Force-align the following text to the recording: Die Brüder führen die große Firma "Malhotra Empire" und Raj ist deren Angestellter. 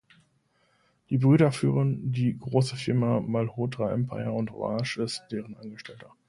Die 1.11 1.19
Brüder 1.19 1.51
führen 1.51 2.11
die 2.11 2.35
große 2.35 2.75
Firma 2.75 3.19
"Malhotra 3.19 3.91
Empire" 3.93 4.31
und 4.31 4.49
Raj 4.51 4.97
ist 4.97 5.25
deren 5.29 5.55
Angestellter. 5.55 6.11